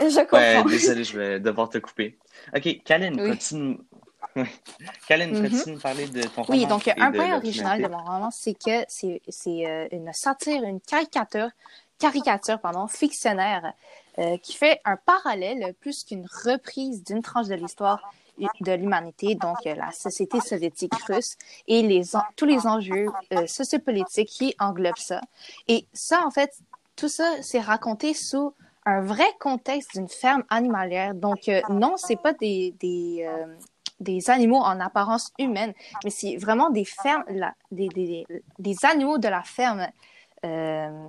[0.00, 0.38] je comprends.
[0.38, 2.18] ouais, désolé, je vais devoir te couper.
[2.56, 3.36] OK, Kalin, Oui.
[4.34, 4.48] continue.
[5.08, 5.74] Kalin, Mhm.
[5.76, 6.58] de parler de ton roman.
[6.58, 9.20] Oui, donc un point original de mon roman, c'est que c'est
[9.66, 11.48] euh, une satire, une caricature,
[11.98, 13.72] caricature pardon, fictionnaire
[14.18, 18.12] euh, qui fait un parallèle plus qu'une reprise d'une tranche de l'histoire
[18.62, 21.36] de l'humanité, donc euh, la société soviétique russe
[21.68, 22.02] et les
[22.36, 25.20] tous les enjeux euh, sociopolitiques qui englobent ça.
[25.68, 26.50] Et ça, en fait,
[26.96, 28.54] tout ça, c'est raconté sous
[28.86, 31.14] un vrai contexte d'une ferme animalière.
[31.14, 33.54] Donc, euh, non, c'est pas des, des, euh,
[34.00, 38.26] des animaux en apparence humaine, mais c'est vraiment des fermes, la- des, des,
[38.58, 39.86] des animaux de la ferme
[40.44, 41.06] euh,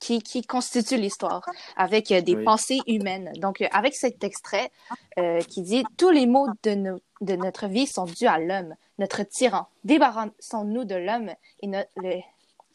[0.00, 1.42] qui, qui constituent l'histoire,
[1.76, 2.44] avec euh, des Oui.
[2.44, 3.32] pensées humaines.
[3.36, 4.70] Donc, euh, avec cet extrait
[5.18, 6.98] euh, qui dit «Tous les maux de,
[7.36, 9.66] notre vie sont dus à l'homme, notre tyran.
[9.84, 11.30] Débarrassons-nous de l'homme
[11.62, 12.20] et, no- le-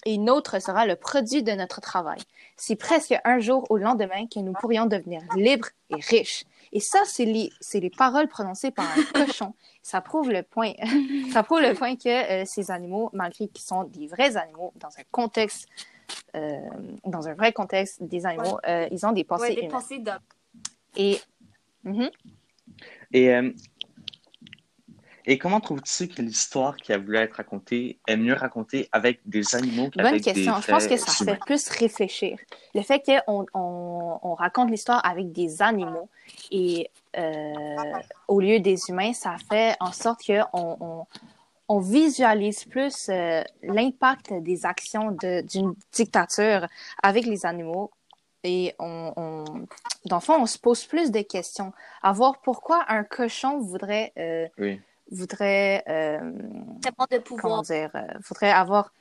[0.05, 2.19] et nôtre sera le produit de notre travail.
[2.57, 6.99] C'est presque un jour au lendemain que nous pourrions devenir libres et riches.» Et ça,
[7.05, 9.53] c'est les, c'est les paroles prononcées par un cochon.
[9.81, 10.73] Ça prouve le point,
[11.33, 14.89] ça prouve le point que euh, ces animaux, malgré qu'ils sont des vrais animaux, dans
[14.89, 15.67] un contexte,
[16.35, 16.57] euh,
[17.05, 19.71] dans un vrai contexte des animaux, euh, ils ont des pensées Ouais, des humaines.
[19.71, 20.19] pensées d'homme.
[20.95, 21.19] Et
[21.83, 22.11] Mhm.
[23.11, 23.51] Et, euh,
[25.25, 29.55] et comment trouves-tu que l'histoire qui a voulu être racontée est mieux racontée avec des
[29.55, 30.55] animaux Bonne qu'avec question.
[30.55, 31.35] des Je pense que ça humains?
[31.35, 32.37] fait plus réfléchir.
[32.73, 36.09] Le fait qu'on on, on raconte l'histoire avec des animaux
[36.51, 37.75] et euh,
[38.27, 40.45] au lieu des humains, ça fait en sorte qu'on
[40.79, 41.05] on,
[41.67, 46.67] on visualise plus euh, l'impact des actions de- d'une dictature
[47.03, 47.91] avec les animaux.
[48.43, 49.45] Et on, on,
[50.05, 51.73] dans le fond, on se pose plus de questions.
[52.01, 54.81] À voir pourquoi un cochon voudrait, euh, Oui.
[55.11, 56.19] Voudrait euh,
[56.81, 57.61] Tellement de comment pouvoir.
[57.63, 58.93] dire, euh, faudrait avoir,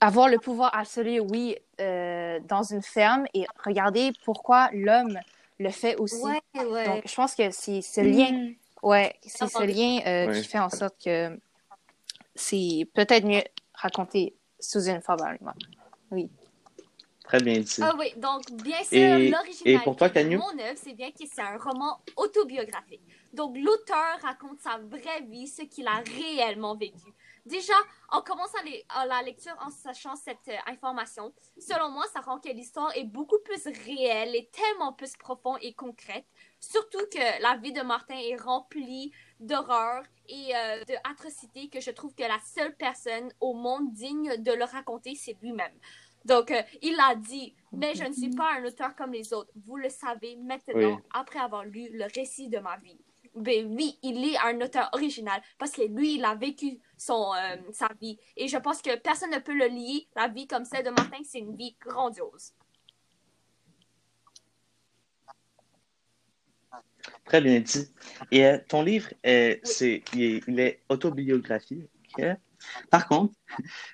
[0.00, 5.18] avoir le pouvoir absolu, oui, euh, dans une ferme et regarder pourquoi l'homme
[5.58, 6.22] le fait aussi.
[6.24, 6.84] Ouais, ouais.
[6.86, 8.54] Donc, je pense que c'est ce lien, Mm.
[8.84, 10.40] ouais, c'est ce lien euh, Ouais.
[10.40, 11.36] qui fait en sorte que
[12.34, 13.42] c'est peut-être mieux
[13.74, 15.18] raconté sous une forme.
[16.10, 16.30] Oui.
[17.24, 17.80] Très bien dit.
[17.82, 21.24] Ah oui, donc bien sûr, Et- l'originalité et pour toi, mon œuvre, c'est bien que
[21.30, 23.02] c'est un roman autobiographique.
[23.32, 27.12] Donc l'auteur raconte sa vraie vie, ce qu'il a réellement vécu.
[27.44, 27.74] Déjà,
[28.10, 32.38] en commençant les- à la lecture en sachant cette euh, information, selon moi, ça rend
[32.40, 36.26] que l'histoire est beaucoup plus réelle et tellement plus profonde et concrète.
[36.60, 42.14] Surtout que la vie de Martin est remplie d'horreur et euh, d'atrocités que je trouve
[42.14, 45.72] que la seule personne au monde digne de le raconter, c'est lui-même.
[46.24, 49.50] Donc, euh, il a dit, mais je ne suis pas un auteur comme les autres.
[49.66, 51.02] Vous le savez maintenant, Oui.
[51.14, 52.98] après avoir lu le récit de ma vie.
[53.38, 57.56] Ben oui, il est un auteur original parce que lui, il a vécu son, euh,
[57.72, 58.18] sa vie.
[58.36, 60.06] Et je pense que personne ne peut le lier.
[60.16, 62.52] La vie comme celle de Martin, c'est une vie grandiose.
[67.24, 67.88] Très bien dit.
[68.30, 71.88] Et euh, ton livre, euh, c'est, il, est, il est autobiographique.
[72.90, 73.34] Par contre,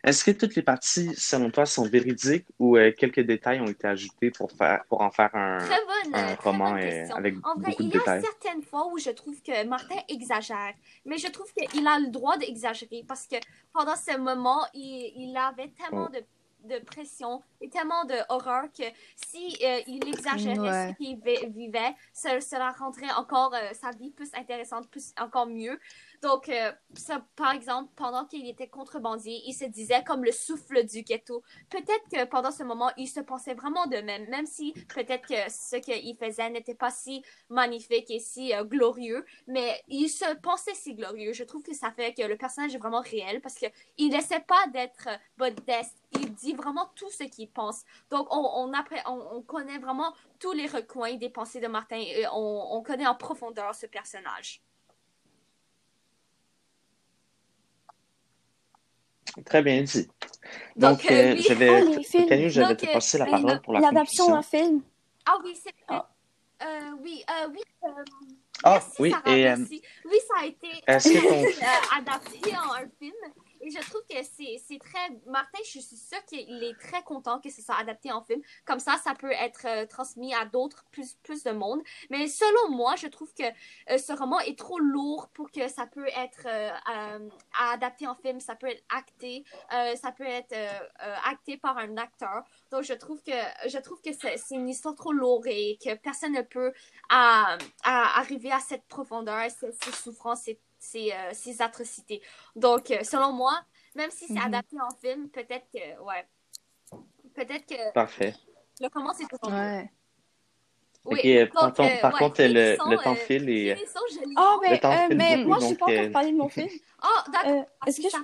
[0.03, 3.87] est-ce que toutes les parties, selon toi, sont véridiques ou euh, quelques détails ont été
[3.87, 7.35] ajoutés pour, faire, pour en faire un, Très bonne, un très roman bonne euh, avec
[7.47, 8.23] En vrai, beaucoup de il y a détails?
[8.23, 10.75] certaines fois où je trouve que Martin exagère,
[11.05, 13.37] mais je trouve qu'il a le droit d'exagérer parce que
[13.73, 16.09] pendant ce moment, il, il avait tellement Oh.
[16.13, 16.25] de,
[16.75, 18.85] de pression et tellement de horreur que
[19.29, 20.89] si euh, il exagérait Ouais.
[20.93, 25.47] ce qu'il vi- vivait, ça- cela rendrait encore euh, sa vie plus intéressante, plus encore
[25.47, 25.79] mieux.
[26.25, 26.73] Donc, euh,
[27.37, 31.43] par exemple, pendant qu'il était contrebandier, il se disait comme le souffle du ghetto.
[31.69, 35.35] Peut-être que pendant ce moment, il se pensait vraiment de même, même si peut-être que
[35.53, 40.73] ce qu'il faisait n'était pas si magnifique et si euh, glorieux, mais il se pensait
[40.73, 41.35] si glorieux.
[41.35, 43.67] Je trouve que ça fait que le personnage est vraiment réel parce que
[43.99, 45.99] il n'essaie pas d'être euh, modeste.
[46.19, 47.83] Il dit vraiment tout ce qu'il pense.
[48.09, 53.07] Donc, on, on, connaît vraiment tous les recoins des pensées de Martin et on connaît
[53.07, 54.63] en profondeur ce personnage.
[59.45, 60.09] Très bien dit.
[60.77, 61.43] Donc, Donc, euh, euh, oui.
[61.49, 62.27] je vais, Ah, les films.
[62.29, 64.83] Canu, je vais te euh, passer la oui, parole pour la L'adaptation en film.
[65.27, 65.73] Ah oui, c'est.
[65.89, 66.09] Ah.
[66.63, 67.61] Euh, oui, euh, oui.
[67.85, 67.89] euh,
[68.63, 69.83] Ah, merci, oui, Sarah, et euh, merci.
[70.05, 73.15] Oui, ça a été est-ce que ton- euh, adapté en un film.
[73.67, 75.11] Je trouve que c'est très.
[75.27, 78.41] Martin, je suis sûre qu'il est très content que ce soit adapté en film.
[78.65, 81.81] Comme ça, ça peut être euh, transmis à d'autres, plus, plus de monde.
[82.11, 85.87] Mais selon moi, je trouve que euh, ce roman est trop lourd pour que ça
[85.87, 87.29] peut être euh,
[87.73, 88.41] adapté en film.
[88.41, 89.45] Ça peut être acté.
[89.97, 90.55] ça peut être
[91.25, 92.45] acté par un acteur.
[92.71, 93.31] Donc, je trouve que,
[94.03, 96.73] que c'est une histoire trop lourde et que personne ne peut
[97.09, 100.49] à, arriver à cette profondeur, ces, ces souffrances,
[100.85, 102.23] ces euh, ces, atrocités.
[102.55, 103.53] Donc, euh, selon moi,
[103.95, 104.47] même si c'est mhm.
[104.47, 106.27] adapté en film, peut-être que, ouais,
[107.35, 107.93] peut-être que...
[107.93, 108.35] Parfait.
[108.81, 109.91] Le comment c'est toujours ouais.
[111.07, 113.77] Oui, par, par contre, le, le, temps file et...
[114.39, 116.71] Oh, mais, euh, mais moi, je ne pas encore parlé de mon film.
[117.03, 117.67] Oh, d'accord.
[117.87, 118.17] Est-ce que je...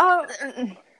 [0.00, 0.20] oh,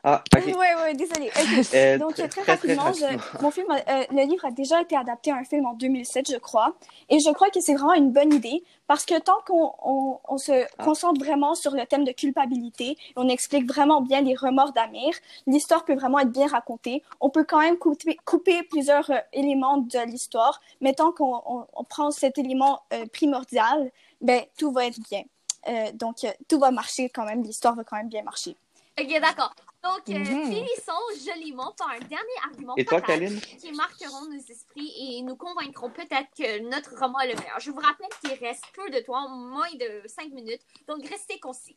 [0.06, 1.30] ah, Oui, oui, désolé.
[1.74, 2.92] Euh, Donc, très, rapidement,
[3.40, 6.36] mon film, euh, le livre a déjà été adapté à un film en 2007, je
[6.36, 6.74] crois.
[7.08, 10.38] Et je crois que c'est vraiment une bonne idée parce que tant qu'on on, on
[10.38, 10.84] se ah.
[10.84, 15.14] concentre vraiment sur le thème de culpabilité, on explique vraiment bien les remords d'Amir,
[15.46, 17.02] l'histoire peut vraiment être bien racontée.
[17.20, 21.84] On peut quand même couper, couper plusieurs euh, éléments de l'histoire, mais tant qu'on on,
[21.84, 23.90] prend cet élément primordial,
[24.20, 25.22] ben, tout va être bien.
[25.94, 28.56] donc, tout va marcher quand même, l'histoire va quand même bien marcher.
[29.00, 29.54] Ok, d'accord.
[29.84, 30.46] Donc, euh, mhm.
[30.46, 30.92] finissons
[31.26, 36.70] joliment par un dernier argument et qui marqueront nos esprits et nous convaincront peut-être que
[36.70, 37.60] notre roman est le meilleur.
[37.60, 41.76] Je vous rappelle qu'il reste peu de temps, moins de cinq minutes, donc restez concis.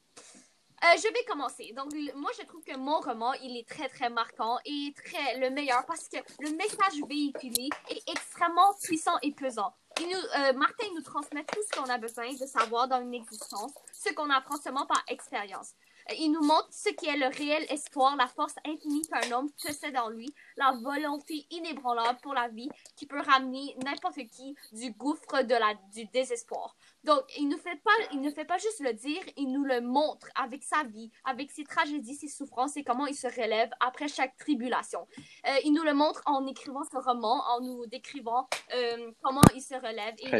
[0.84, 1.74] Euh, je vais commencer.
[1.76, 5.50] Donc, moi, je trouve que mon roman, il est très, très marquant et très le
[5.50, 9.74] meilleur parce que le message véhiculé est extrêmement puissant et pesant.
[10.00, 13.72] nous, euh, Martin nous transmet tout ce qu'on a besoin de savoir dans une existence,
[13.91, 15.74] ce qu'on apprend seulement par expérience.
[16.17, 19.98] Il nous montre ce qui est le réel espoir, la force infinie qu'un homme possède
[19.98, 25.43] en lui, la volonté inébranlable pour la vie qui peut ramener n'importe qui du gouffre
[25.91, 26.76] du désespoir.
[27.08, 29.80] Donc, il ne, fait pas, il ne fait pas juste le dire, il nous le
[29.80, 34.10] montre avec sa vie, avec ses tragédies, ses souffrances et comment il se relève après
[34.10, 35.08] chaque tribulation.
[35.48, 39.62] Euh, il nous le montre en écrivant ce roman, en nous décrivant euh, comment il
[39.62, 40.32] se relève et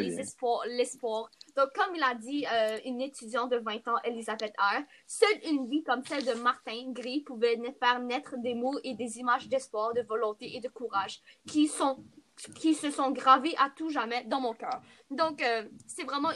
[0.76, 1.30] l'espoir.
[1.56, 5.70] Donc, comme il a dit euh, une étudiante de 20 ans, Elisabeth R., seule une
[5.70, 9.94] vie comme celle de Martin Gris pouvait faire naître des mots et des images d'espoir,
[9.94, 12.04] de volonté et de courage qui sont
[12.56, 14.82] qui se sont gravés à tout jamais dans mon cœur.
[15.10, 16.30] Donc, euh, c'est vraiment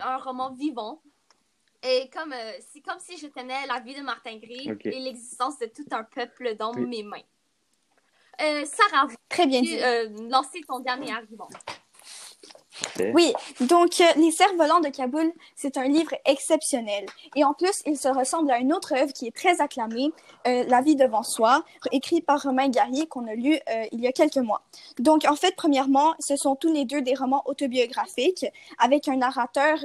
[0.00, 1.02] un roman vivant.
[1.82, 5.58] Et comme, euh, c'est comme si je tenais la vie de Martin Gris et l'existence
[5.58, 7.18] de tout un peuple dans mes mains.
[8.40, 9.78] Euh, Sarah, très bien dit.
[10.28, 11.48] lancer ton dernier argument.
[13.12, 17.06] Oui, donc euh, Les cerfs-volants de Kaboul, c'est un livre exceptionnel.
[17.36, 20.12] Et en plus, il se ressemble à une autre œuvre qui est très acclamée,
[20.46, 24.06] euh, La vie devant soi, écrit par Romain Garrier, qu'on a lu euh, il y
[24.06, 24.62] a quelques mois.
[24.98, 28.46] Donc, en fait, premièrement, ce sont tous les deux des romans autobiographiques
[28.78, 29.78] avec un narrateur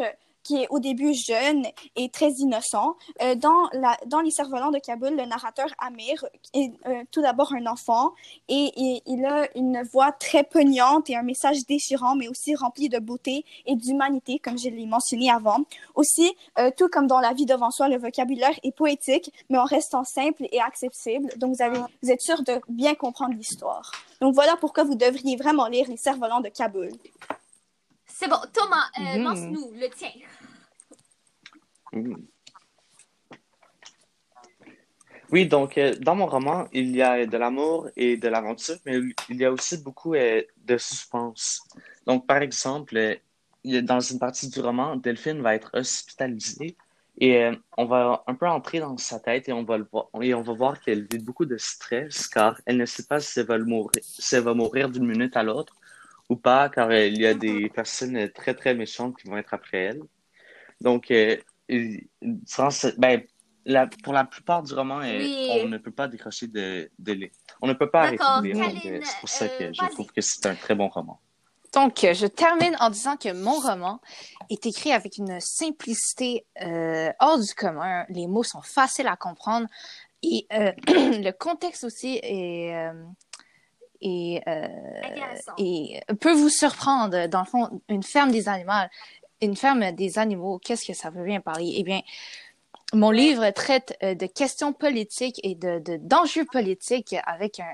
[0.44, 2.96] qui est au début jeune et très innocent.
[3.22, 7.54] Euh, dans, la, dans Les Cerfs-Volants de Kaboul, le narrateur Amir est euh, tout d'abord
[7.54, 8.14] un enfant
[8.48, 13.00] et, il a une voix très poignante et un message déchirant, mais aussi rempli de
[13.00, 15.60] beauté et d'humanité, comme je l'ai mentionné avant.
[15.96, 19.66] Aussi, euh, tout comme dans La vie devant soi, le vocabulaire est poétique, mais en
[19.66, 21.30] restant simple et accessible.
[21.38, 23.92] Donc, vous, vous êtes sûr de bien comprendre l'histoire.
[24.22, 26.90] Donc, voilà pourquoi vous devriez vraiment lire Les Cerfs-Volants de Kaboul.
[28.20, 28.36] C'est bon.
[28.52, 29.24] Thomas, euh, mhm.
[29.24, 30.12] lance-nous le tien.
[31.94, 32.28] Mhm.
[35.32, 38.98] Oui, donc euh, dans mon roman, il y a de l'amour et de l'aventure, mais
[39.30, 41.62] il y a aussi beaucoup euh, de suspense.
[42.06, 43.20] Donc, par exemple,
[43.64, 46.76] dans une partie du roman, Delphine va être hospitalisée
[47.22, 50.34] et on va un peu entrer dans sa tête et on va, le voir, et
[50.34, 53.58] on va voir qu'elle vit beaucoup de stress car elle ne sait pas si va,
[53.60, 55.79] mourir, si elle va mourir d'une minute à l'autre
[56.30, 59.54] ou pas, car euh, il y a des personnes très, très méchantes qui vont être
[59.54, 60.02] après elle.
[60.80, 61.36] Donc, euh,
[62.98, 63.24] ben,
[64.04, 67.30] pour la plupart du roman, euh, on ne peut pas décrocher de, de
[67.62, 69.02] On ne peut pas arrêter de lire.
[69.04, 71.20] C'est pour ça que je trouve que c'est un très bon roman.
[71.74, 74.00] Donc, je termine en disant que mon roman
[74.50, 76.46] est écrit avec une simplicité
[77.20, 78.06] hors du commun.
[78.10, 79.68] Les mots sont faciles à comprendre
[80.24, 82.74] et le contexte aussi est,
[84.02, 84.68] et, euh,
[85.58, 87.28] et peut vous surprendre.
[87.28, 88.88] Dans le fond, une ferme des animaux,
[89.42, 91.74] une ferme des animaux, qu'est-ce que ça veut bien parler?
[91.78, 92.02] Eh bien,
[92.94, 97.66] mon livre traite euh, de questions politiques et de, d'enjeux politiques avec un,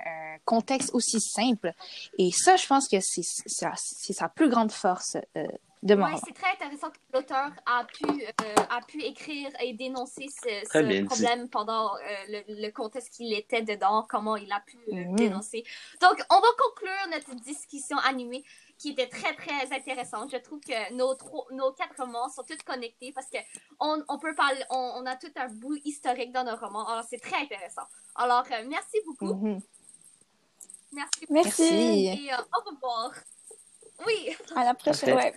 [0.44, 1.74] contexte aussi simple.
[2.20, 5.18] Et ça, je pense que c'est, c'est, sa plus grande force.
[5.38, 5.48] Euh,
[5.88, 11.50] c'est très intéressant que l'auteur a pu, euh, a pu écrire et dénoncer ce, problème
[11.50, 15.16] pendant euh, le, contexte qu'il était dedans, comment il a pu euh, mhm.
[15.16, 15.64] dénoncer.
[16.02, 18.44] Donc, on va conclure notre discussion animée.
[18.78, 20.32] qui était très, très intéressante.
[20.32, 23.38] Je trouve que nos, trois, nos quatre romans sont tous connectés parce que
[23.80, 26.86] on, on peut parler, on, on, a tout un bout historique dans nos romans.
[26.86, 27.88] Alors, c'est très intéressant.
[28.16, 29.34] Alors, euh, merci beaucoup.
[29.34, 29.62] Mhm.
[30.92, 31.26] Merci.
[31.30, 31.62] Merci.
[31.62, 32.26] Merci.
[32.28, 33.12] Et euh, au revoir.
[34.06, 34.36] Oui.
[34.56, 35.16] À la prochaine.
[35.16, 35.34] Ouais.